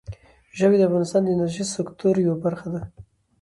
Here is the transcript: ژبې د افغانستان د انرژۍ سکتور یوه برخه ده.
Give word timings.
ژبې 0.57 0.77
د 0.77 0.83
افغانستان 0.87 1.21
د 1.23 1.29
انرژۍ 1.35 1.63
سکتور 1.75 2.13
یوه 2.25 2.37
برخه 2.45 2.67
ده. 2.73 2.81